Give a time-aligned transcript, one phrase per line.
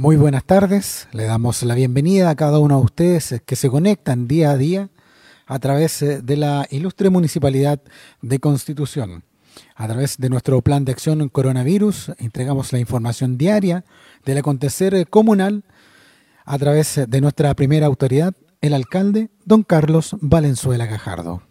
[0.00, 4.28] Muy buenas tardes, le damos la bienvenida a cada uno de ustedes que se conectan
[4.28, 4.90] día a día
[5.44, 7.80] a través eh, de la ilustre Municipalidad
[8.22, 9.24] de Constitución.
[9.74, 13.84] A través de nuestro plan de acción coronavirus entregamos la información diaria
[14.24, 15.64] del acontecer comunal
[16.44, 21.42] a través de nuestra primera autoridad, el alcalde don Carlos Valenzuela Gajardo.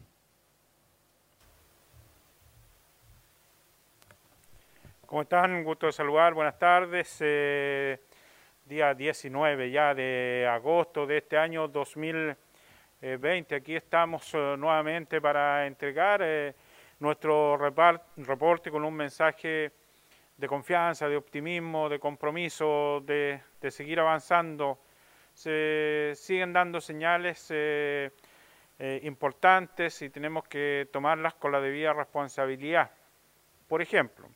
[5.06, 5.52] ¿Cómo están?
[5.52, 7.18] Un gusto saludar, buenas tardes.
[7.20, 8.00] Eh,
[8.68, 13.56] día 19 ya de agosto de este año 2020.
[13.56, 16.54] Aquí estamos eh, nuevamente para entregar eh,
[17.00, 19.72] nuestro reporte con un mensaje
[20.36, 23.40] de confianza, de optimismo, de compromiso, de,
[23.70, 24.80] seguir avanzando.
[25.34, 28.12] Se siguen dando señales eh,
[29.04, 32.92] importantes y tenemos que tomarlas con la debida responsabilidad.
[33.68, 34.28] Por ejemplo,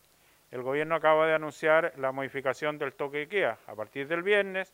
[0.52, 3.58] el gobierno acaba de anunciar la modificación del toque de queda.
[3.68, 4.74] A partir del viernes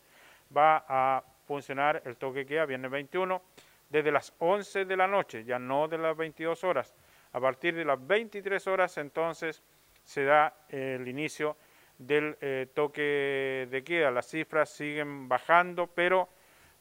[0.55, 3.41] va a funcionar el toque de queda, viernes 21,
[3.89, 6.93] desde las 11 de la noche, ya no de las 22 horas.
[7.33, 9.63] A partir de las 23 horas entonces
[10.03, 11.57] se da el inicio
[11.97, 14.11] del eh, toque de queda.
[14.11, 16.29] Las cifras siguen bajando, pero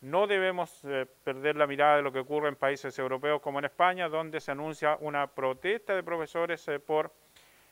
[0.00, 3.64] no debemos eh, perder la mirada de lo que ocurre en países europeos como en
[3.64, 7.12] España, donde se anuncia una protesta de profesores eh, por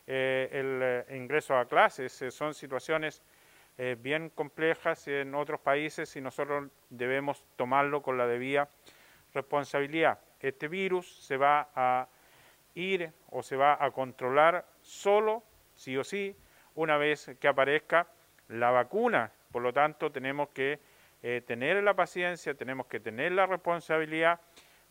[0.06, 2.20] el eh, ingreso a clases.
[2.22, 3.22] Eh, son situaciones
[3.98, 8.68] bien complejas en otros países y nosotros debemos tomarlo con la debida
[9.32, 10.20] responsabilidad.
[10.38, 12.06] Este virus se va a
[12.76, 15.42] ir o se va a controlar solo,
[15.74, 16.36] sí o sí,
[16.76, 18.06] una vez que aparezca
[18.46, 19.32] la vacuna.
[19.50, 20.78] Por lo tanto, tenemos que
[21.44, 24.40] tener la paciencia, tenemos que tener la responsabilidad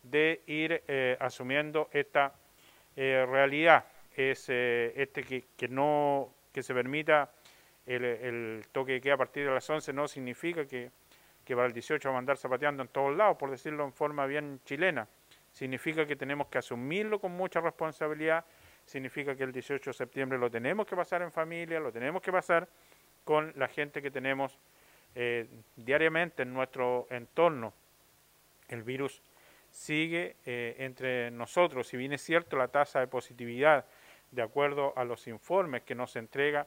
[0.02, 0.84] de ir
[1.20, 2.34] asumiendo esta
[2.94, 7.30] realidad es eh, este que, no que se permita
[7.86, 10.90] el, toque de queda a partir de las 11 no significa que,
[11.44, 14.26] que para el 18 va a andar zapateando en todos lados, por decirlo en forma
[14.26, 15.06] bien chilena.
[15.52, 18.44] Significa que tenemos que asumirlo con mucha responsabilidad,
[18.86, 22.32] significa que el 18 de septiembre lo tenemos que pasar en familia, lo tenemos que
[22.32, 22.68] pasar
[23.24, 24.58] con la gente que tenemos
[25.14, 27.72] eh, diariamente en nuestro entorno.
[28.68, 29.22] El virus
[29.70, 33.84] sigue eh, entre nosotros, si bien es cierto la tasa de positividad
[34.34, 36.66] de acuerdo a los informes que nos entrega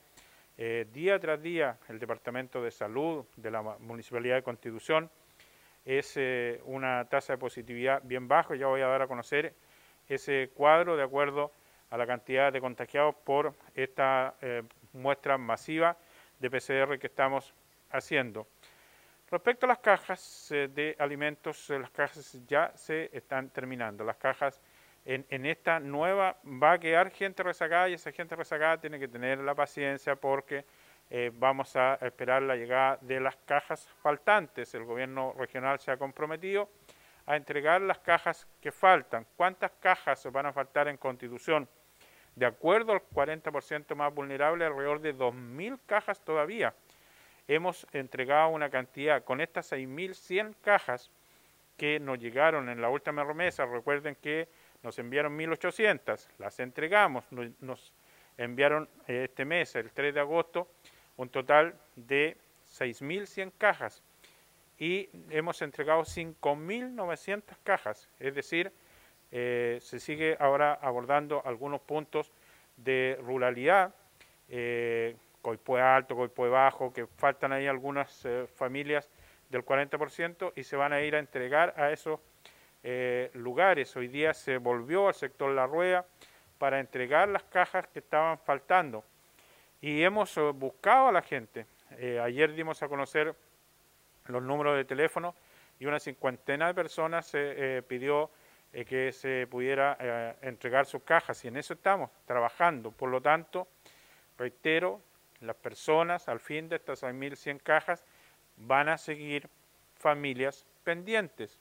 [0.57, 5.11] eh, día tras día el Departamento de Salud de la Municipalidad de Constitución,
[5.85, 8.55] es eh, una tasa de positividad bien baja.
[8.55, 9.53] Ya voy a dar a conocer
[10.07, 11.51] ese cuadro de acuerdo
[11.89, 14.63] a la cantidad de contagiados por esta eh,
[14.93, 15.95] muestra masiva
[16.39, 17.53] de PCR que estamos
[17.91, 18.47] haciendo.
[19.29, 24.05] Respecto a las cajas de alimentos, las cajas ya se están terminando.
[24.05, 24.61] Las cajas
[25.07, 29.39] en, esta nueva va a quedar gente rezagada y esa gente rezagada tiene que tener
[29.39, 30.65] la paciencia porque
[31.09, 34.73] eh, vamos a esperar la llegada de las cajas faltantes.
[34.73, 36.69] El gobierno regional se ha comprometido
[37.25, 39.25] a entregar las cajas que faltan.
[39.37, 41.69] ¿Cuántas cajas van a faltar en Constitución?
[42.35, 46.73] De acuerdo al 40% más vulnerable, alrededor de 2.000 cajas todavía.
[47.47, 51.09] Hemos entregado una cantidad, con estas 6.100 cajas
[51.77, 54.49] que nos llegaron en la última remesa, recuerden que
[54.87, 57.25] nos enviaron 1.800, las entregamos,
[57.59, 57.93] nos
[58.37, 60.69] enviaron eh, este mes, el 3 de agosto,
[61.17, 62.37] un total de
[62.79, 64.01] 6.100 cajas
[64.79, 68.71] y hemos entregado 5.900 cajas, es decir,
[69.33, 72.31] eh, se sigue ahora abordando algunos puntos
[72.77, 73.93] de ruralidad,
[74.47, 79.09] eh, Coipue Alto, Coipue Bajo, que faltan ahí algunas eh, familias
[79.49, 82.21] del 40% y se van a ir a entregar a esos
[82.89, 83.93] eh, lugares.
[83.97, 86.05] Hoy día se volvió al sector La Rueda
[86.57, 89.03] para entregar las cajas que estaban faltando.
[89.81, 91.65] Y hemos eh, buscado a la gente.
[91.97, 93.35] Eh, ayer dimos a conocer
[94.27, 95.35] los números de teléfono
[95.81, 98.31] y una cincuentena de personas se pidió
[98.71, 102.91] que se pudiera entregar sus cajas y en eso estamos trabajando.
[102.91, 103.67] Por lo tanto,
[104.37, 105.01] reitero,
[105.41, 108.05] las personas al fin de estas 6.100 cajas
[108.55, 109.49] van a seguir
[109.95, 111.59] familias pendientes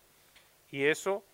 [0.70, 1.24] y eso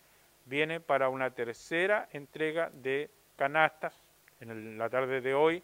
[0.45, 3.95] viene para una tercera entrega de canastas
[4.41, 5.63] en la tarde de hoy.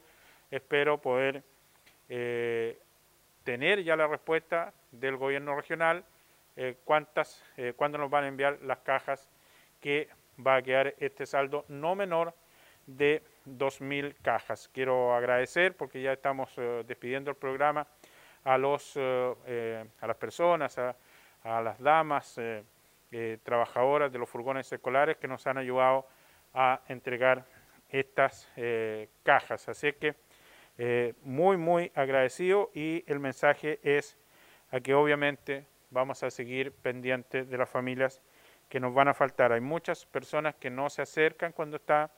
[0.50, 1.42] Espero poder
[2.08, 2.78] eh,
[3.44, 6.04] tener ya la respuesta del gobierno regional,
[6.56, 9.28] eh, cuántas, eh, cuándo nos van a enviar las cajas
[9.80, 10.08] que
[10.44, 12.34] va a quedar este saldo no menor
[12.86, 14.70] de 2.000 cajas.
[14.72, 16.54] Quiero agradecer porque ya estamos
[16.86, 17.86] despidiendo el programa
[18.44, 20.96] a, los, a las personas, a,
[21.42, 22.40] a las damas,
[23.10, 26.06] eh, trabajadoras de los furgones escolares que nos han ayudado
[26.52, 27.46] a entregar
[27.88, 29.66] estas eh, cajas.
[29.70, 30.14] Así que
[30.76, 34.18] eh, muy, muy agradecido y el mensaje es
[34.70, 38.20] a que obviamente vamos a seguir pendientes de las familias
[38.68, 39.52] que nos van a faltar.
[39.52, 42.10] Hay muchas personas que no se acercan cuando está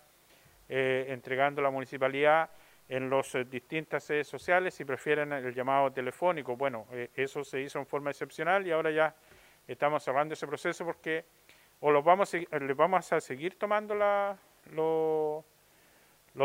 [0.69, 2.49] entregando la municipalidad
[2.89, 6.57] en las distintas sedes sociales y prefieren el llamado telefónico.
[6.57, 9.15] Bueno, eso se hizo en forma excepcional y ahora ya
[9.72, 11.25] estamos cerrando ese proceso porque
[11.81, 14.37] o los vamos les vamos a seguir tomando la,
[14.75, 15.44] los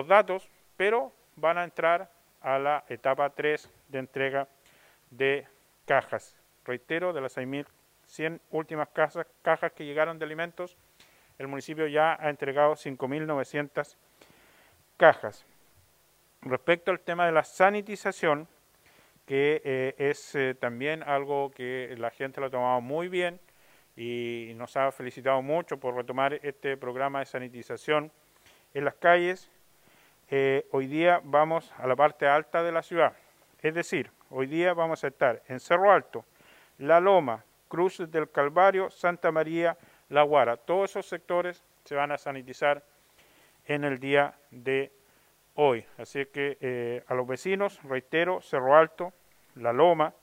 [0.07, 2.10] datos, pero van a entrar
[2.42, 4.48] a la etapa 3 de entrega
[5.10, 5.48] de
[5.86, 6.38] cajas.
[6.63, 10.77] Reitero, de las 6.100 últimas cajas, cajas que llegaron de alimentos,
[11.38, 13.98] el municipio ya ha entregado 5.900
[14.98, 15.45] cajas.
[16.42, 18.48] Respecto al tema de la sanitización,
[19.25, 23.39] que eh, es eh, también algo que la gente lo ha tomado muy bien
[23.98, 28.12] y nos ha felicitado mucho por retomar este programa de sanitización
[28.74, 29.50] en las calles.
[30.30, 33.13] Eh, hoy día vamos a la parte alta de la ciudad,
[33.62, 36.25] es decir, hoy día vamos a estar en Cerro Alto,
[36.80, 39.77] La Loma, Cruz del Calvario, Santa María,
[40.10, 40.57] La Guara.
[40.57, 42.83] Todos esos sectores se van a sanitizar
[43.66, 44.92] en el día de
[45.56, 45.86] hoy.
[45.98, 49.13] Así que eh, a los vecinos, reitero, Cerro Alto,
[49.56, 50.13] La Loma,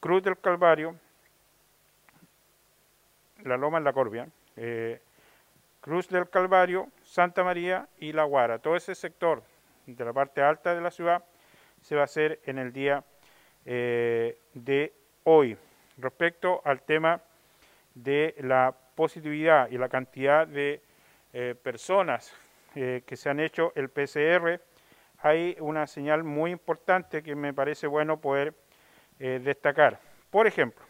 [0.00, 0.96] Cruz del Calvario,
[3.44, 5.00] La Loma en la Corbia, eh,
[5.80, 8.58] Cruz del Calvario, Santa María y La Guara.
[8.58, 9.42] Todo ese sector
[9.86, 11.24] de la parte alta de la ciudad
[11.80, 13.02] se va a hacer en el día
[13.64, 14.92] eh, de
[15.24, 15.56] hoy.
[15.96, 17.20] Respecto al tema
[17.94, 20.82] de la positividad y la cantidad de
[21.62, 22.34] personas
[22.74, 24.60] eh, que se han hecho el PCR,
[25.18, 28.54] hay una señal muy importante que me parece bueno poder
[29.18, 30.00] eh, destacar.
[30.30, 30.84] Por ejemplo,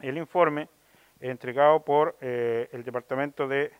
[0.00, 0.68] el informe
[1.20, 3.72] entregado por eh, el Departamento de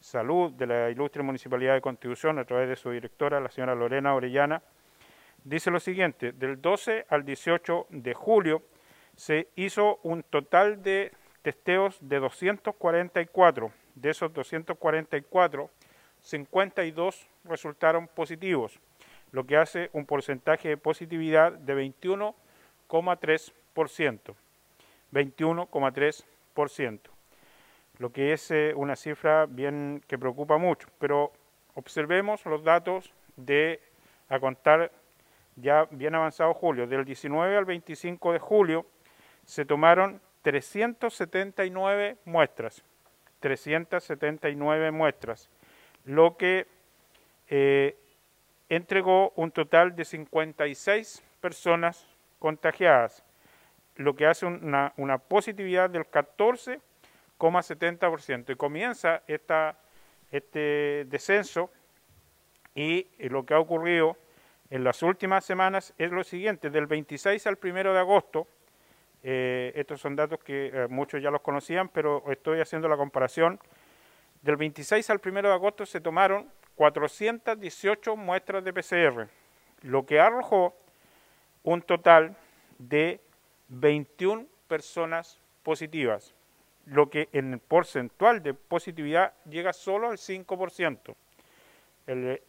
[0.00, 4.14] Salud de la Ilustre Municipalidad de Constitución a través de su directora, la señora Lorena
[4.14, 4.62] Orellana,
[5.42, 8.62] dice lo siguiente, del 12 al 18 de julio
[9.16, 11.12] se hizo un total de
[11.42, 13.72] testeos de 244.
[13.94, 15.70] De esos 244,
[16.26, 18.80] 52 resultaron positivos,
[19.30, 24.34] lo que hace un porcentaje de positividad de 21,3%.
[25.12, 27.00] 21,3%,
[27.98, 30.88] lo que es eh, una cifra bien que preocupa mucho.
[30.98, 31.30] Pero
[31.74, 33.80] observemos los datos de
[34.28, 34.90] a contar
[35.54, 36.88] ya bien avanzado julio.
[36.88, 38.84] Del 19 al 25 de julio
[39.44, 42.82] se tomaron 379 muestras.
[43.38, 45.48] 379 muestras
[46.06, 46.66] lo que
[47.48, 47.96] eh,
[48.68, 52.06] entregó un total de 56 personas
[52.38, 53.22] contagiadas,
[53.96, 54.92] lo que hace una,
[55.28, 58.52] positividad del 14,70%.
[58.52, 59.76] Y comienza esta,
[60.30, 61.70] este descenso
[62.74, 64.16] y lo que ha ocurrido
[64.70, 68.46] en las últimas semanas es lo siguiente, del 26 al 1 de agosto,
[69.22, 73.58] eh, estos son datos que eh, muchos ya los conocían, pero estoy haciendo la comparación
[74.42, 79.28] del 26 al 1 de agosto se tomaron 418 muestras de PCR,
[79.82, 80.74] lo que arrojó
[81.62, 82.36] un total
[82.78, 83.20] de
[83.68, 86.34] 21 personas positivas,
[86.84, 91.14] lo que en porcentual de positividad llega solo al 5%.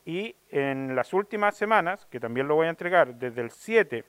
[0.06, 4.04] y en las últimas semanas, que también lo voy a entregar, desde el 7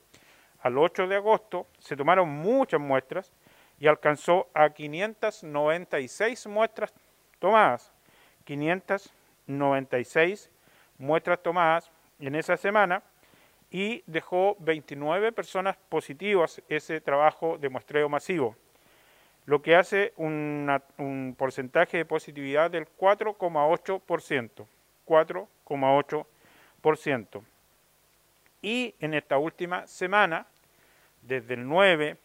[0.61, 3.31] al 8 de agosto, se tomaron muchas muestras
[3.79, 6.93] y alcanzó a 596 muestras
[7.39, 7.91] tomadas,
[8.45, 10.49] 596
[10.97, 13.01] muestras tomadas en esa semana
[13.71, 18.55] y dejó 29 personas positivas ese trabajo de muestreo masivo,
[19.45, 24.65] lo que hace un porcentaje de positividad del 4,8%.
[25.09, 27.43] 4,8%.
[28.61, 30.45] Y en esta última semana,
[31.21, 32.17] desde el 9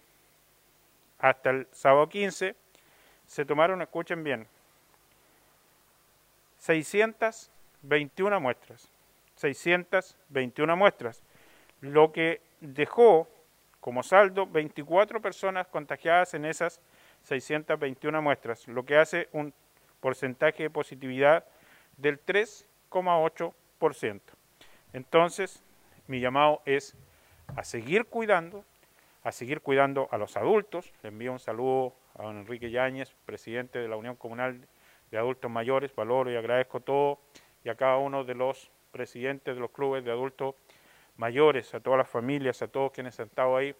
[1.18, 2.54] hasta el sábado 15,
[3.26, 4.46] se tomaron, escuchen bien,
[6.64, 8.90] 621 muestras.
[9.34, 11.22] 621 muestras,
[11.80, 13.28] lo que dejó
[13.80, 16.80] como saldo 24 personas contagiadas en esas
[17.24, 19.52] 621 muestras, lo que hace un
[20.00, 21.44] porcentaje de positividad
[21.98, 24.20] del 3,8%.
[24.94, 25.62] Entonces,
[26.06, 26.96] mi llamado es
[27.56, 28.64] a seguir cuidando,
[29.22, 30.94] a seguir cuidando a los adultos.
[31.02, 34.66] Le envío un saludo a don Enrique Yáñez, presidente de la Unión Comunal
[35.14, 35.94] de adultos mayores.
[35.94, 37.20] Valoro y agradezco todo
[37.62, 40.56] y a cada uno de los presidentes de los clubes de adultos
[41.16, 43.76] mayores, a todas las familias, a todos quienes han estado ahí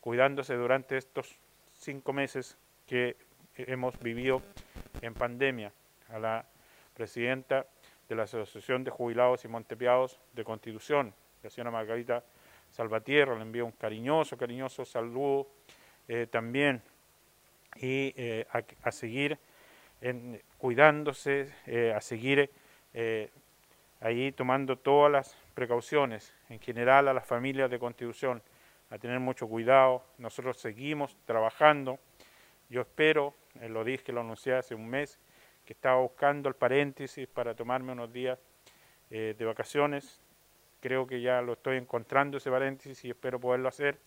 [0.00, 1.36] cuidándose durante estos
[1.74, 3.16] cinco meses que
[3.56, 4.42] hemos vivido
[5.02, 5.72] en pandemia.
[6.10, 6.46] A la
[6.94, 7.66] presidenta
[8.08, 11.12] de la Asociación de Jubilados y Montepiados de Constitución,
[11.42, 12.22] la señora Margarita
[12.70, 15.48] Salvatierra, le envío un cariñoso, cariñoso saludo
[16.30, 16.80] también
[17.80, 18.14] y
[18.84, 19.36] a, seguir
[20.58, 21.52] cuidándose,
[21.94, 22.50] a seguir
[24.00, 28.42] ahí tomando todas las precauciones, en general a las familias de Constitución,
[28.90, 30.04] a tener mucho cuidado.
[30.18, 31.98] Nosotros seguimos trabajando.
[32.68, 35.18] Yo espero, eh, lo dije, lo anuncié hace un mes,
[35.64, 38.38] que estaba buscando el paréntesis para tomarme unos días
[39.10, 40.20] eh, de vacaciones.
[40.80, 43.98] Creo que ya lo estoy encontrando ese paréntesis y espero poderlo hacer,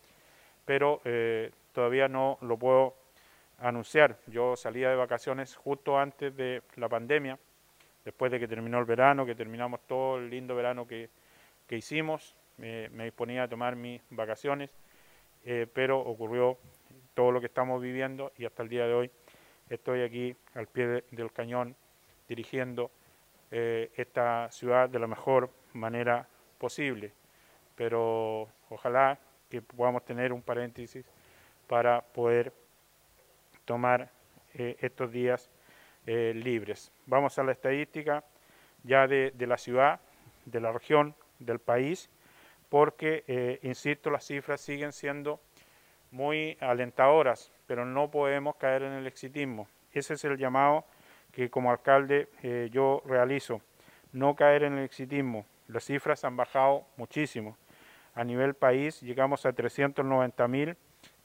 [0.65, 2.95] pero eh, todavía no lo puedo
[3.61, 4.17] anunciar.
[4.27, 7.37] Yo salía de vacaciones justo antes de la pandemia,
[8.05, 11.09] después de que terminó el verano, que terminamos todo el lindo verano que,
[11.67, 14.69] que hicimos, me, disponía a tomar mis vacaciones,
[15.45, 16.57] eh, pero ocurrió
[17.13, 19.11] todo lo que estamos viviendo y hasta el día de hoy
[19.69, 21.75] estoy aquí al pie del cañón
[22.27, 22.91] dirigiendo
[23.51, 27.13] eh, esta ciudad de la mejor manera posible.
[27.75, 29.17] Pero ojalá
[29.49, 31.05] que podamos tener un paréntesis
[31.67, 32.51] para poder
[33.69, 34.09] tomar
[34.55, 35.51] eh, estos días
[36.05, 36.91] libres.
[37.05, 38.23] Vamos a la estadística
[38.81, 39.99] ya de la ciudad,
[40.45, 42.09] de la región, del país
[42.69, 45.39] porque, eh, insisto, las cifras siguen siendo
[46.11, 49.67] muy alentadoras, pero no podemos caer en el exitismo.
[49.91, 50.85] Ese es el llamado
[51.31, 53.61] que como alcalde eh, yo realizo,
[54.13, 55.45] no caer en el exitismo.
[55.67, 57.57] Las cifras han bajado muchísimo.
[58.15, 59.53] A nivel país llegamos a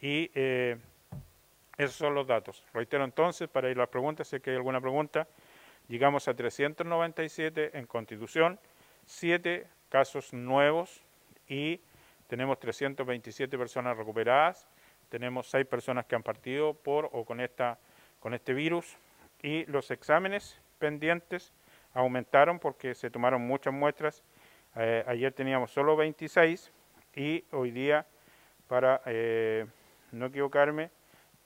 [0.00, 0.76] Y eh,
[1.78, 2.64] esos son los datos.
[2.74, 5.28] Reitero entonces, para ir a las preguntas, si es que hay alguna pregunta,
[5.86, 8.58] llegamos a 397 en Constitución,
[9.06, 11.02] 7 casos nuevos
[11.46, 11.80] y
[12.26, 14.66] tenemos 327 personas recuperadas,
[15.10, 17.78] tenemos 6 personas que han partido por o con, esta,
[18.20, 18.96] con este virus
[19.42, 21.52] y los exámenes pendientes
[21.92, 24.22] aumentaron porque se tomaron muchas muestras.
[24.76, 26.72] Eh, ayer teníamos solo 26
[27.16, 28.06] y hoy día,
[28.68, 29.66] para eh,
[30.12, 30.90] no equivocarme,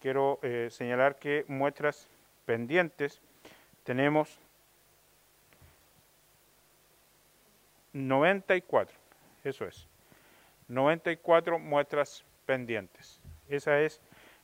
[0.00, 2.06] quiero eh, señalar que muestras
[2.44, 3.22] pendientes
[3.82, 4.38] tenemos
[7.94, 8.94] 94,
[9.44, 9.86] eso es,
[10.68, 13.23] 94 muestras pendientes.
[13.48, 14.00] Esa es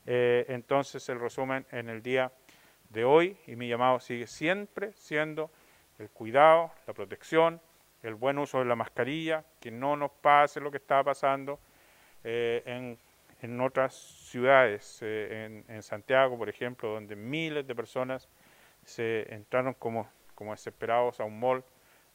[0.07, 2.33] eh, entonces el resumen en el día
[2.90, 5.50] de hoy y mi llamado sigue siempre siendo
[5.99, 7.61] el cuidado, la protección,
[8.02, 11.61] el buen uso de la mascarilla, que no nos pase lo que está pasando
[12.25, 12.99] eh, en,
[13.42, 18.28] en, otras ciudades, eh, en, Santiago, por ejemplo, donde miles de personas
[18.85, 21.62] se entraron como, como desesperados a un mall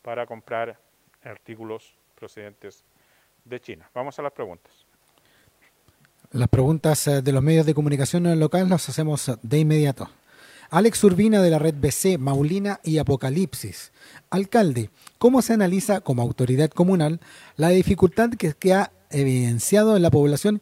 [0.02, 0.78] para comprar
[1.24, 2.84] artículos procedentes
[3.44, 3.90] de China.
[3.94, 4.85] Vamos a las preguntas.
[6.32, 10.10] Las preguntas eh, de los medios de comunicación local las hacemos de inmediato.
[10.70, 13.92] Alex Urbina de la red BC, Maulina y Apocalipsis.
[14.30, 17.20] Alcalde, ¿cómo se analiza como autoridad comunal
[17.56, 20.62] la dificultad que, ha evidenciado en la población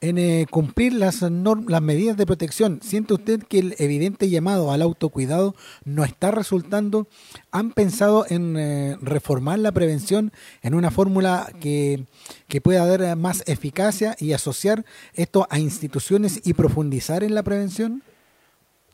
[0.00, 2.80] en eh, cumplir las, las medidas de protección.
[2.82, 5.54] ¿Siente usted que el evidente llamado al autocuidado
[5.84, 7.06] no está resultando?
[7.50, 12.04] ¿Han pensado en eh, reformar la prevención en una fórmula que,
[12.48, 18.02] que pueda dar más eficacia y asociar esto a instituciones y profundizar en la prevención?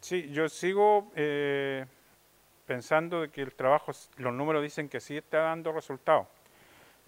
[0.01, 1.87] Sí, yo sigo eh,
[2.67, 6.27] pensando que el trabajo, los números dicen que sí está dando resultados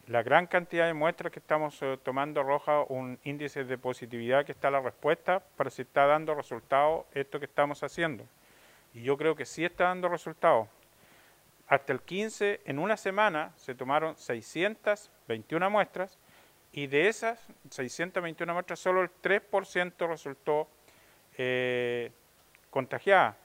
[0.08, 4.52] la gran cantidad de muestras que estamos eh, tomando arroja un índice de positividad que
[4.52, 8.24] está la respuesta para si está dando resultados esto que estamos haciendo.
[8.94, 10.66] Y yo creo que sí está dando resultados.
[11.66, 16.18] Hasta el 15, en una semana, se tomaron 621 muestras
[16.72, 17.38] y de esas
[17.68, 20.68] 621 muestras solo el 3% resultó
[21.36, 22.10] eh,
[22.70, 23.36] contagiada.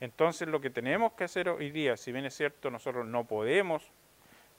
[0.00, 3.90] Entonces lo que tenemos que hacer hoy día, si bien es cierto, nosotros no podemos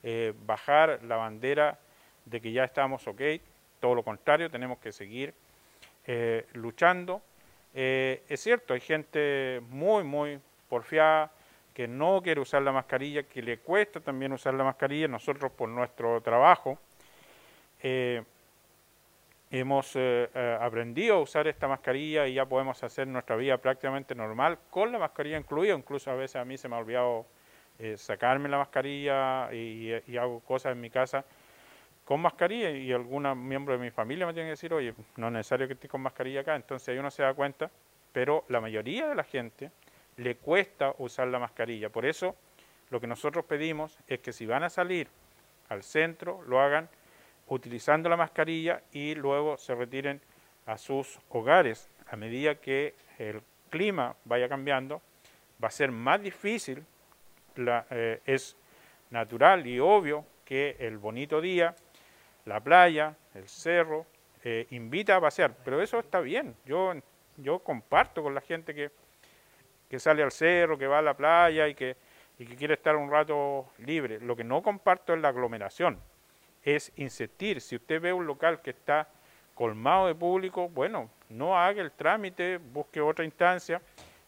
[0.03, 1.77] eh, bajar la bandera
[2.25, 3.21] de que ya estamos ok,
[3.79, 5.33] todo lo contrario, tenemos que seguir
[6.07, 7.21] eh, luchando.
[7.75, 10.39] Eh, es cierto, hay gente muy, muy
[10.69, 11.31] porfiada
[11.75, 15.69] que no quiere usar la mascarilla, que le cuesta también usar la mascarilla, nosotros por
[15.69, 16.79] nuestro trabajo
[19.49, 19.97] hemos
[20.59, 24.99] aprendido a usar esta mascarilla y ya podemos hacer nuestra vida prácticamente normal con la
[24.99, 27.25] mascarilla incluida, incluso a veces a mí se me ha olvidado
[27.83, 31.25] eh, sacarme la mascarilla y, hago cosas en mi casa
[32.05, 35.33] con mascarilla y algunos miembros de mi familia me tienen que decir, oye, no es
[35.33, 37.71] necesario que estés con mascarilla acá, entonces ahí uno se da cuenta,
[38.11, 39.71] pero la mayoría de la gente
[40.17, 42.35] le cuesta usar la mascarilla, por eso
[42.91, 45.07] lo que nosotros pedimos es que si van a salir
[45.69, 46.87] al centro, lo hagan
[47.47, 50.21] utilizando la mascarilla y luego se retiren
[50.67, 51.89] a sus hogares.
[52.11, 55.01] A medida que el clima vaya cambiando,
[55.63, 56.85] va a ser más difícil
[57.55, 58.55] eh, es
[59.09, 61.75] natural y obvio que el bonito día,
[62.45, 64.05] la playa, el cerro,
[64.43, 66.55] eh, invita a pasear, pero eso está bien.
[66.65, 66.93] Yo,
[67.37, 68.91] yo comparto con la gente que,
[69.89, 71.95] que sale al cerro, que va a la playa y que,
[72.39, 74.19] y que quiere estar un rato libre.
[74.19, 75.99] Lo que no comparto es la aglomeración,
[76.63, 77.61] es insistir.
[77.61, 79.07] Si usted ve un local que está
[79.53, 83.81] colmado de público, bueno, no haga el trámite, busque otra instancia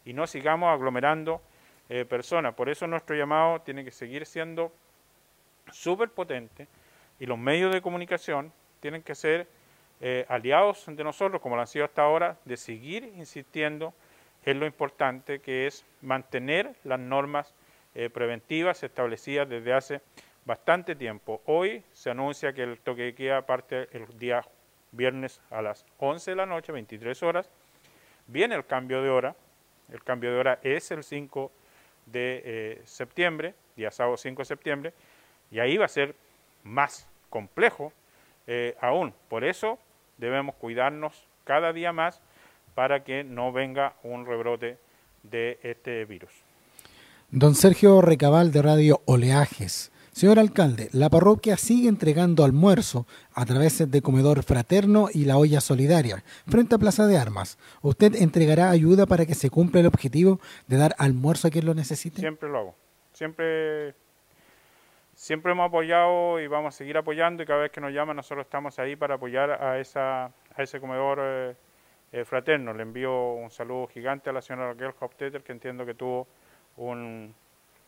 [0.06, 1.42] y no sigamos aglomerando
[1.90, 2.54] eh, personas.
[2.54, 4.72] Por eso nuestro llamado tiene que seguir siendo
[5.72, 6.68] súper potente
[7.20, 9.48] y los medios de comunicación tienen que ser
[10.02, 13.94] eh, aliados de nosotros, como lo han sido hasta ahora, de seguir insistiendo
[14.44, 17.54] en lo importante que es mantener las normas
[17.96, 20.02] eh, preventivas establecidas desde hace
[20.46, 21.42] bastante tiempo.
[21.46, 24.44] Hoy se anuncia que el toque de queda parte el día
[24.92, 27.50] viernes a las 11 de la noche, 23 horas.
[28.28, 29.36] Viene el cambio de hora.
[29.92, 31.52] El cambio de hora es el 5
[32.06, 34.94] de eh, septiembre, día sábado 5 de septiembre,
[35.52, 36.16] y ahí va a ser
[36.64, 37.94] más complejo
[38.48, 39.14] eh, aún.
[39.30, 39.80] Por eso
[40.18, 42.22] debemos cuidarnos cada día más
[42.76, 44.78] para que no venga un rebrote
[45.24, 46.32] de este virus.
[47.30, 49.92] Don Sergio Recabal de Radio Oleajes.
[50.14, 55.60] Señor alcalde, la parroquia sigue entregando almuerzo a través de comedor fraterno y la olla
[55.60, 57.58] solidaria frente a Plaza de Armas.
[57.82, 61.74] ¿Usted entregará ayuda para que se cumpla el objetivo de dar almuerzo a quien lo
[61.74, 62.20] necesite?
[62.20, 62.76] Siempre lo hago.
[63.12, 63.96] Siempre,
[65.16, 68.46] siempre hemos apoyado y vamos a seguir apoyando y cada vez que nos llaman nosotros
[68.46, 71.56] estamos ahí para apoyar a, esa, a ese comedor eh,
[72.12, 72.72] eh, fraterno.
[72.76, 76.28] Le envío un saludo gigante a la señora Raquel Hofteter que entiendo que tuvo
[76.78, 77.34] un,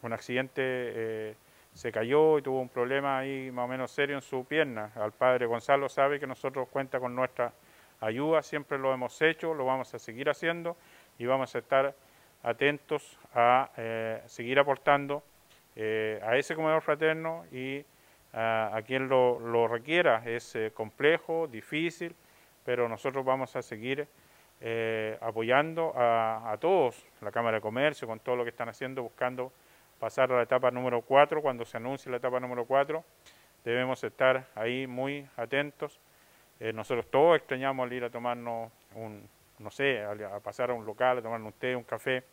[0.01, 0.63] un accidente.
[0.63, 1.35] Eh,
[1.75, 4.91] se cayó y tuvo un problema ahí más o menos serio en su pierna.
[4.95, 7.51] Al padre Gonzalo sabe que nosotros cuenta con nuestra
[7.99, 10.77] ayuda, siempre lo hemos hecho, lo vamos a seguir haciendo
[11.19, 11.93] y vamos a estar
[12.43, 15.21] atentos a eh, seguir aportando
[15.75, 17.83] eh, a ese comedor fraterno y
[18.31, 20.23] a, quien lo, requiera.
[20.25, 22.15] Es eh, complejo, difícil,
[22.63, 24.07] pero nosotros vamos a seguir
[25.19, 29.51] apoyando a, a todos, la Cámara de Comercio, con todo lo que están haciendo, buscando
[29.99, 33.03] pasar a la etapa número 4, cuando se anuncie la etapa número 4,
[33.63, 35.99] debemos estar ahí muy atentos.
[36.59, 39.27] Eh, nosotros todos extrañamos ir a tomarnos un,
[39.59, 42.23] no sé, a, pasar a un local, a tomarnos un un café,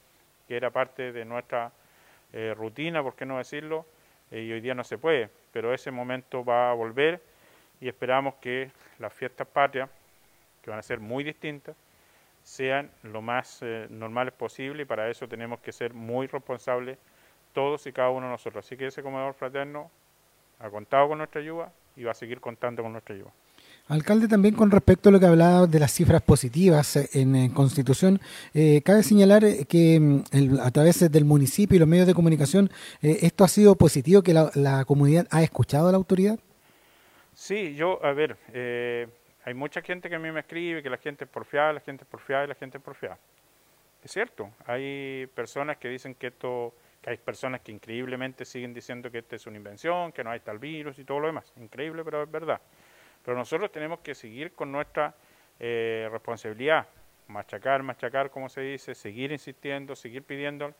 [0.46, 1.72] que era parte de nuestra
[2.32, 3.86] eh, rutina, por qué no decirlo,
[4.30, 7.22] eh, y hoy día no se puede, pero ese momento va a volver
[7.80, 9.88] y esperamos que las fiestas patrias,
[10.62, 11.74] que van a ser muy distintas,
[12.44, 16.98] sean lo más normales posible y para eso tenemos que ser muy responsables
[17.52, 18.64] todos y cada uno de nosotros.
[18.64, 19.90] Así que ese comedor fraterno
[20.58, 23.30] ha contado con nuestra ayuda y va a seguir contando con nuestra ayuda.
[23.88, 28.20] Alcalde, también con respecto a lo que hablaba de las cifras positivas en, Constitución,
[28.54, 32.70] eh, cabe señalar que mm, a través del municipio y los medios de comunicación,
[33.02, 36.38] eh, ¿esto ha sido positivo, que la, comunidad ha escuchado a la autoridad?
[37.34, 39.08] Sí, yo, a ver, eh,
[39.44, 42.04] hay mucha gente que a mí me escribe que la gente es porfiada, la gente
[42.04, 43.18] es porfiada y la gente es porfiada.
[44.02, 49.10] Es cierto, hay personas que dicen que esto, que hay personas que increíblemente siguen diciendo
[49.10, 51.52] que esta es una invención, que no hay tal virus y todo lo demás.
[51.56, 52.60] Increíble, pero es verdad.
[53.24, 55.14] Pero nosotros tenemos que seguir con nuestra
[55.58, 56.86] eh, responsabilidad,
[57.26, 60.72] machacar, machacar, como se dice, seguir insistiendo, seguir pidiendo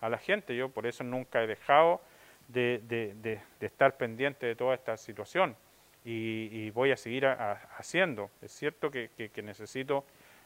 [0.00, 0.56] a la gente.
[0.56, 2.00] Yo por eso nunca he dejado
[2.48, 5.56] de, estar pendiente de toda esta situación
[6.04, 8.30] y, voy a seguir haciendo.
[8.40, 9.10] Es cierto que,
[9.42, 10.04] necesito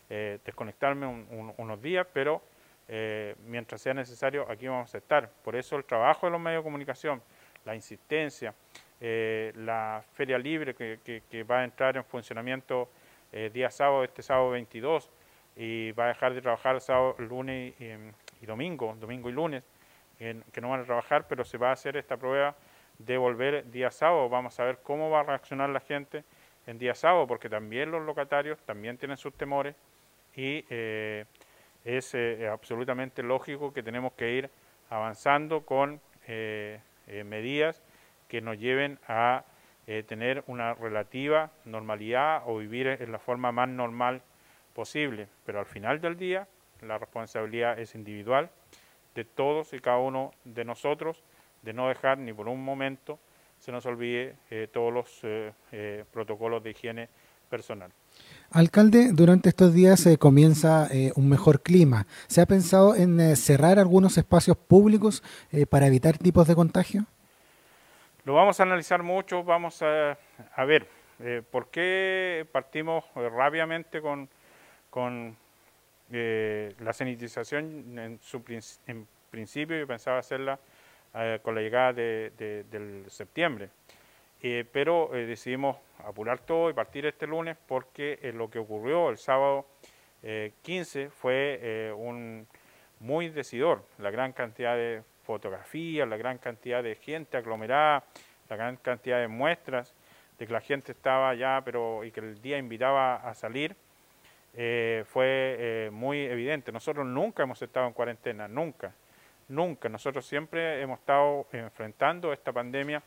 [0.09, 2.43] eh, desconectarme unos días, pero
[2.93, 5.31] eh, mientras sea necesario, aquí vamos a estar.
[5.45, 7.23] Por eso el trabajo de los medios de comunicación,
[7.65, 8.53] la insistencia,
[9.01, 12.89] eh, la feria libre que, va a entrar en funcionamiento
[13.53, 15.09] día sábado, este sábado 22,
[15.55, 19.63] y va a dejar de trabajar sábado, lunes y, domingo, domingo y lunes,
[20.19, 22.57] que no van a trabajar, pero se va a hacer esta prueba
[22.99, 24.29] de volver día sábado.
[24.29, 26.25] Vamos a ver cómo va a reaccionar la gente
[26.67, 29.75] en día sábado, porque también los locatarios también tienen sus temores
[30.37, 31.25] y eh,
[31.85, 34.51] es eh, absolutamente lógico que tenemos que ir
[34.89, 36.81] avanzando con eh,
[37.25, 37.83] medidas
[38.29, 39.45] que nos lleven a
[40.07, 44.23] tener una relativa normalidad o vivir en la forma más normal
[44.73, 45.27] posible.
[45.45, 46.47] Pero al final del día
[46.81, 48.51] la responsabilidad es individual
[49.15, 51.25] de todos y cada uno de nosotros
[51.63, 53.19] de no dejar ni por un momento
[53.59, 57.09] se nos olvide eh, todos los eh, eh, protocolos de higiene
[57.49, 57.93] personal.
[58.51, 62.07] Alcalde, durante estos días se comienza un mejor clima.
[62.27, 65.23] ¿Se ha pensado en cerrar algunos espacios públicos
[65.69, 67.07] para evitar tipos de contagio?
[68.25, 70.17] Lo vamos a analizar mucho, vamos a,
[70.67, 70.89] ver
[71.53, 74.29] por qué partimos rápidamente con,
[76.11, 78.43] la sanitización en, su,
[78.89, 80.59] en principio, yo pensaba hacerla
[81.15, 83.71] eh, con la llegada de, del septiembre.
[84.43, 89.19] Eh, pero eh, decidimos apurar todo y partir este lunes porque lo que ocurrió el
[89.19, 89.67] sábado
[90.63, 92.47] 15 fue un
[93.01, 93.85] muy decidor.
[93.99, 98.05] La gran cantidad de fotografías, la gran cantidad de gente aglomerada,
[98.49, 99.95] la gran cantidad de muestras
[100.39, 103.77] de que la gente estaba allá pero y que el día invitaba a salir,
[105.07, 106.71] fue muy evidente.
[106.71, 108.95] Nosotros nunca hemos estado en cuarentena, nunca.
[109.49, 109.89] Nunca.
[109.89, 113.03] Nosotros siempre hemos estado enfrentando esta pandemia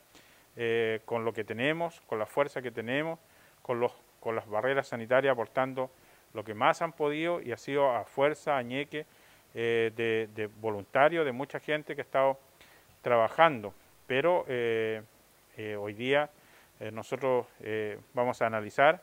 [0.55, 3.19] eh, con lo que tenemos, con la fuerza que tenemos,
[3.63, 5.89] con, los, con las barreras sanitarias, aportando
[6.33, 9.05] lo que más han podido y ha sido a fuerza, añeque
[9.55, 12.39] eh, de, de voluntarios, de mucha gente que ha estado
[13.01, 13.73] trabajando.
[14.05, 15.01] Pero eh,
[15.79, 16.29] hoy día
[16.91, 17.47] nosotros
[18.13, 19.01] vamos a analizar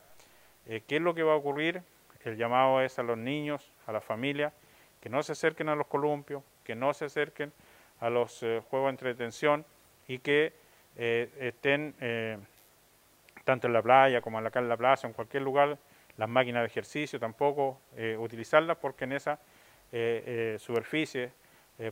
[0.65, 1.81] qué es lo que va a ocurrir.
[2.23, 4.53] El llamado es a los niños, a la familia,
[4.99, 7.51] que no se acerquen a los columpios, que no se acerquen
[7.99, 9.65] a los juegos de entretención
[10.07, 10.53] y que
[10.97, 12.37] eh, estén eh,
[13.43, 15.77] tanto en la playa como en la plaza, en cualquier lugar,
[16.17, 17.79] las máquinas de ejercicio tampoco
[18.19, 19.39] utilizarlas porque en esa
[20.59, 21.31] superficie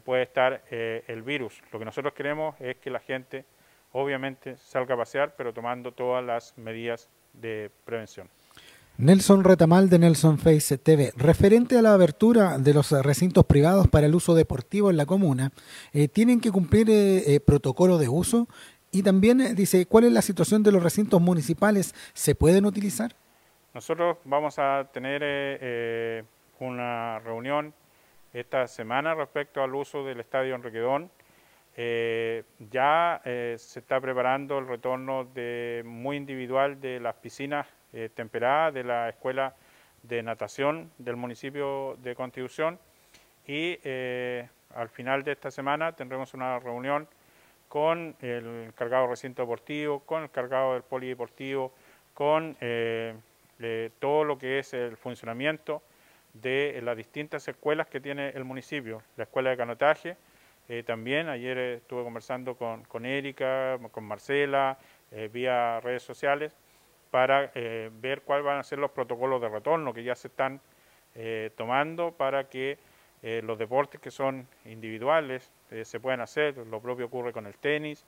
[0.03, 1.63] puede estar el virus.
[1.71, 3.45] Lo que nosotros queremos es que la gente
[3.93, 8.29] obviamente salga a pasear, pero tomando todas las medidas de prevención.
[8.99, 11.13] Nelson Retamal de Nelson Face TV.
[11.15, 15.53] Referente a la abertura de los recintos privados para el uso deportivo en la comuna,
[15.93, 18.49] eh, ¿tienen que cumplir eh, eh, protocolo de uso?
[18.91, 21.93] Y también dice, ¿cuál es la situación de los recintos municipales?
[22.13, 23.13] ¿Se pueden utilizar?
[23.73, 26.25] Nosotros vamos a tener
[26.59, 27.73] una reunión
[28.33, 31.11] esta semana respecto al uso del Estadio Enriquedón.
[32.71, 38.83] ya se está preparando el retorno de, muy individual de las piscinas eh, temperada de
[38.83, 39.55] la Escuela
[40.03, 42.77] de Natación del municipio de Constitución
[43.47, 47.07] y eh, al final de esta semana tendremos una reunión
[47.69, 51.71] con el encargado del recinto deportivo, con el encargado del polideportivo,
[52.13, 53.15] con eh,
[53.99, 55.81] todo lo que es el funcionamiento
[56.33, 59.01] de las distintas escuelas que tiene el municipio.
[59.15, 60.17] La escuela de canotaje,
[60.85, 64.77] también ayer estuve conversando con, con Erika, con Marcela,
[65.31, 66.55] vía redes sociales,
[67.11, 70.61] para eh, ver cuáles van a ser los protocolos de retorno que ya se están
[71.15, 72.77] eh, tomando para que
[73.23, 75.51] eh, los deportes que son individuales
[75.83, 76.57] se puedan hacer.
[76.57, 78.05] Lo propio ocurre con el tenis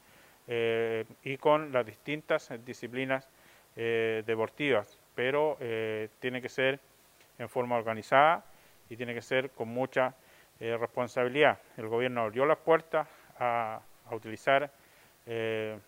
[1.24, 3.30] y con las distintas disciplinas
[3.76, 5.58] deportivas, pero
[6.20, 6.80] tiene que ser
[7.38, 8.44] en forma organizada
[8.90, 10.16] y tiene que ser con mucha
[10.60, 11.60] responsabilidad.
[11.78, 13.08] El gobierno abrió las puertas
[13.40, 14.72] a, a utilizar
[15.26, 15.80] el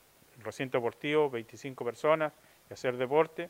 [0.44, 2.34] recinto deportivo, 25 personas,
[2.74, 3.50] hacer deporte,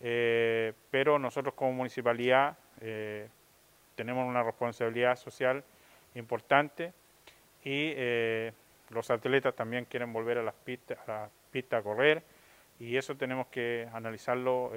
[0.00, 3.28] eh, pero nosotros como municipalidad eh,
[3.94, 5.64] tenemos una responsabilidad social
[6.14, 6.92] importante
[7.68, 8.52] y eh,
[8.88, 11.28] los atletas también quieren volver a las pistas, a,
[11.70, 12.22] a correr
[12.80, 14.72] y eso tenemos que analizarlo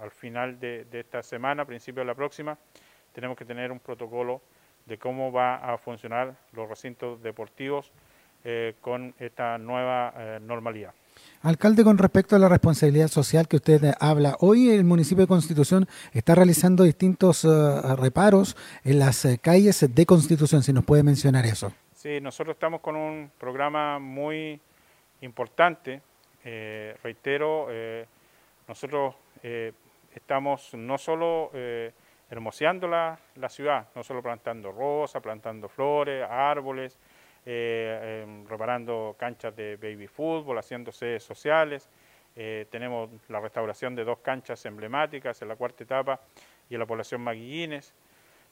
[0.00, 2.58] al final de, esta semana, principio de la próxima,
[3.14, 4.42] tenemos que tener un protocolo
[4.86, 7.90] de cómo va a funcionar los recintos deportivos
[8.44, 10.92] eh, con esta nueva eh, normalidad.
[11.42, 15.88] Alcalde, con respecto a la responsabilidad social que usted habla, hoy el municipio de Constitución
[16.12, 17.44] está realizando distintos
[17.98, 21.72] reparos en las calles de Constitución, si nos puede mencionar eso.
[21.98, 24.60] Sí, nosotros estamos con un programa muy
[25.20, 26.00] importante,
[27.02, 27.66] reitero,
[28.68, 29.72] nosotros eh,
[30.14, 31.90] estamos no solo eh,
[32.30, 36.96] hermoseando la, ciudad, no solo plantando rosas, plantando flores, árboles,
[37.44, 41.90] eh, em, reparando canchas de baby fútbol, haciendo sedes sociales.
[42.70, 46.20] tenemos la restauración de dos canchas emblemáticas en la cuarta etapa
[46.70, 47.92] y en la población Maguillines.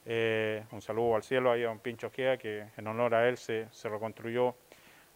[0.07, 3.67] Un saludo al cielo ahí a un Pincho Gea, que en honor a él se,
[3.83, 4.55] reconstruyó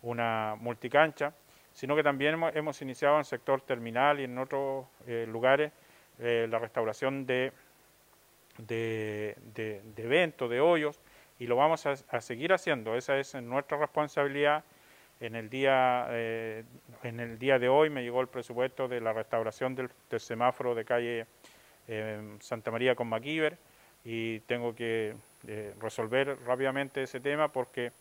[0.02, 1.34] una multicancha
[1.74, 5.72] sino que también hemos, iniciado en el sector terminal y en otros eh, lugares
[6.20, 7.52] eh, la restauración de,
[8.58, 9.36] de,
[9.98, 11.00] eventos, de hoyos,
[11.40, 12.96] y lo vamos a, seguir haciendo.
[12.96, 14.64] Esa es nuestra responsabilidad.
[15.20, 16.64] En el, día, eh,
[17.04, 20.84] en el día de hoy me llegó el presupuesto de la restauración del, semáforo de
[20.84, 21.26] calle
[22.40, 23.58] Santa María con Maquiver
[24.04, 25.16] y tengo que
[25.80, 27.92] resolver rápidamente ese tema porque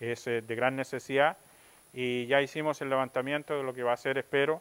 [0.00, 1.36] es de gran necesidad
[1.92, 4.60] y ya hicimos el levantamiento de lo que va a ser, espero,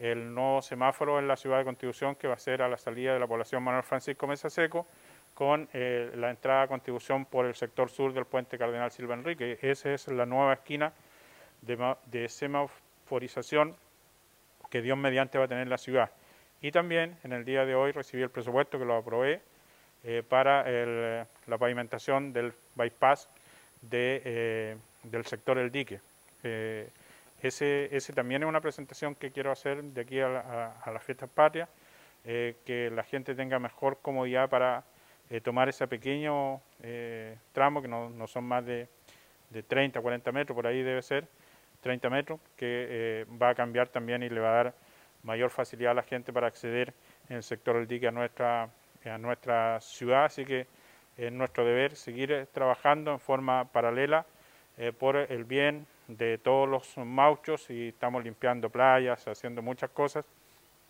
[0.00, 3.14] el nuevo semáforo en la ciudad de Constitución que va a ser a la salida
[3.14, 4.84] de la población Manuel Francisco Mesa Seco
[5.34, 9.58] con eh, la entrada a Constitución por el sector sur del puente Cardenal Silva Enrique.
[9.62, 10.92] Esa es la nueva esquina
[11.60, 13.76] de, semaforización
[14.68, 16.10] que Dios mediante va a tener la ciudad.
[16.60, 19.40] Y también en el día de hoy recibí el presupuesto que lo aprobé
[20.04, 20.64] eh, para
[21.46, 23.28] la pavimentación del bypass
[23.82, 26.00] de, eh, del sector El Dique.
[26.42, 26.88] Eh,
[27.42, 31.28] ese, ese también es una presentación que quiero hacer de aquí a, la, las fiestas
[31.28, 31.68] patrias,
[32.24, 34.84] eh, que la gente tenga mejor comodidad para
[35.28, 36.60] eh, tomar ese pequeño
[37.52, 38.88] tramo, que no, no, son más de,
[39.50, 41.26] de 30, 40 metros, por ahí debe ser,
[41.80, 44.74] 30 metros, que va a cambiar también y le va a dar
[45.22, 46.92] mayor facilidad a la gente para acceder
[47.28, 48.68] en el sector del dique a nuestra,
[49.04, 50.66] a nuestra ciudad, así que
[51.16, 54.24] es nuestro deber seguir trabajando en forma paralela
[54.98, 60.24] por el bien de todos los mauchos y estamos limpiando playas, haciendo muchas cosas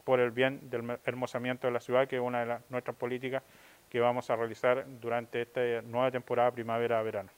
[0.05, 3.43] por el bien del hermosamiento de la ciudad, que es una de nuestras políticas
[3.89, 7.31] que vamos a realizar durante esta nueva temporada primavera-verano.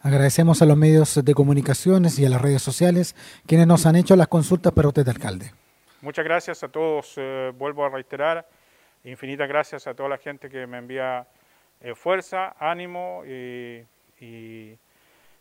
[0.00, 3.14] Agradecemos a los medios de comunicaciones y a las redes sociales
[3.46, 5.52] quienes nos han hecho las consultas para usted, alcalde.
[6.00, 8.46] Muchas gracias a todos, eh, vuelvo a reiterar,
[9.10, 11.26] infinitas gracias a toda la gente que me envía
[11.80, 13.84] eh, fuerza, ánimo y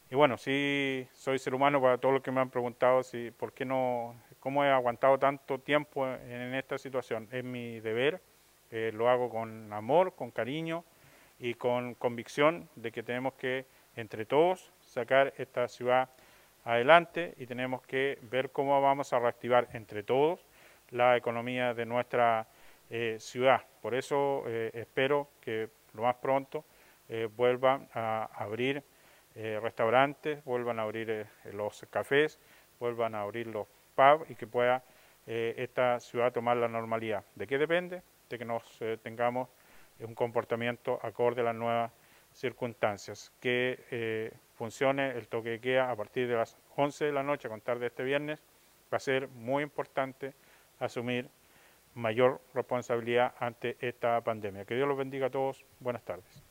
[0.09, 3.51] y bueno, sí soy ser humano para todos los que me han preguntado si por
[3.51, 7.27] qué no, cómo he aguantado tanto tiempo en, esta situación.
[7.29, 8.21] Es mi deber,
[8.71, 10.85] eh, lo hago con amor, con cariño
[11.39, 13.65] y con convicción de que tenemos que
[13.97, 16.09] entre todos sacar esta ciudad
[16.63, 20.45] adelante y tenemos que ver cómo vamos a reactivar entre todos
[20.89, 22.47] la economía de nuestra
[22.89, 23.63] eh, ciudad.
[23.81, 26.65] Por eso eh, espero que lo más pronto
[27.37, 28.83] vuelvan a abrir
[29.39, 32.39] eh, restaurantes, vuelvan a abrir eh, los cafés,
[32.79, 34.83] vuelvan a abrir los pubs y que pueda
[35.27, 37.23] eh, esta ciudad tomar la normalidad.
[37.35, 38.01] ¿De qué depende?
[38.31, 38.63] De que nos
[39.03, 39.47] tengamos
[39.99, 41.91] un comportamiento acorde a las nuevas
[42.33, 47.47] circunstancias, que funcione el toque de queda a partir de las 11 de la noche
[47.47, 48.41] a contar de este viernes,
[48.91, 50.33] va a ser muy importante
[50.79, 51.29] asumir
[51.97, 54.65] mayor responsabilidad ante esta pandemia.
[54.65, 55.65] Que Dios los bendiga a todos.
[55.79, 56.46] Buenas tardes.